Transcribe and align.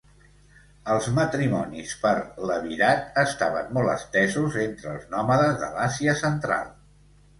Els 0.93 1.09
matrimonis 1.17 1.91
per 2.05 2.13
levirat 2.51 3.21
estaven 3.25 3.69
molt 3.77 3.93
estesos 3.99 4.57
entre 4.65 4.95
els 4.97 5.05
nòmades 5.13 5.63
de 5.65 5.71
l'Àsia 5.77 6.17
central. 6.27 6.73